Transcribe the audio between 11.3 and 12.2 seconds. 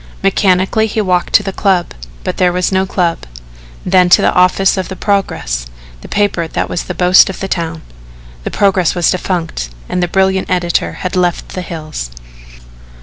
the hills.